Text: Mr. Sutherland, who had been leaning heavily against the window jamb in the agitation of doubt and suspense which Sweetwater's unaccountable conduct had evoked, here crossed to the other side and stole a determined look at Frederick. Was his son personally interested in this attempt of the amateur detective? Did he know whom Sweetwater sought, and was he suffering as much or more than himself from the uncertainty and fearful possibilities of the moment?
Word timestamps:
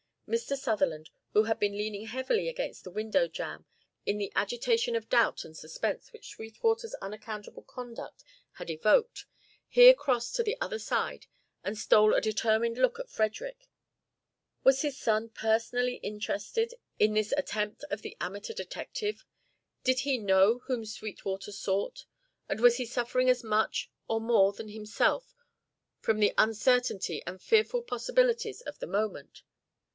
Mr. 0.27 0.55
Sutherland, 0.57 1.09
who 1.33 1.43
had 1.43 1.59
been 1.59 1.77
leaning 1.77 2.05
heavily 2.05 2.47
against 2.47 2.85
the 2.85 2.89
window 2.89 3.27
jamb 3.27 3.65
in 4.05 4.17
the 4.17 4.31
agitation 4.33 4.95
of 4.95 5.09
doubt 5.09 5.43
and 5.43 5.55
suspense 5.57 6.11
which 6.11 6.29
Sweetwater's 6.29 6.95
unaccountable 6.95 7.63
conduct 7.63 8.23
had 8.53 8.69
evoked, 8.69 9.25
here 9.67 9.93
crossed 9.93 10.33
to 10.37 10.41
the 10.41 10.57
other 10.61 10.79
side 10.79 11.27
and 11.65 11.77
stole 11.77 12.13
a 12.15 12.21
determined 12.21 12.77
look 12.77 12.97
at 12.97 13.09
Frederick. 13.09 13.67
Was 14.63 14.81
his 14.81 14.97
son 14.97 15.29
personally 15.29 15.95
interested 15.95 16.73
in 16.97 17.13
this 17.13 17.33
attempt 17.37 17.83
of 17.91 18.01
the 18.01 18.15
amateur 18.21 18.53
detective? 18.53 19.25
Did 19.83 19.99
he 19.99 20.17
know 20.17 20.59
whom 20.59 20.85
Sweetwater 20.85 21.51
sought, 21.51 22.05
and 22.47 22.61
was 22.61 22.77
he 22.77 22.85
suffering 22.85 23.29
as 23.29 23.43
much 23.43 23.91
or 24.07 24.21
more 24.21 24.53
than 24.53 24.69
himself 24.69 25.35
from 25.99 26.19
the 26.19 26.33
uncertainty 26.37 27.21
and 27.27 27.39
fearful 27.39 27.83
possibilities 27.83 28.61
of 28.61 28.79
the 28.79 28.87
moment? 28.87 29.43